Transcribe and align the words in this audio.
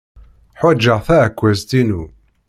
Ḥwajeɣ 0.59 0.99
taɛekkazt-inu. 1.07 2.03